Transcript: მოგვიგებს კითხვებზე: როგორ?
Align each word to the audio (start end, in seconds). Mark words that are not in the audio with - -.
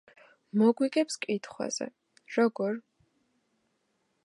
მოგვიგებს 0.61 1.19
კითხვებზე: 1.25 1.87
როგორ? 2.37 2.81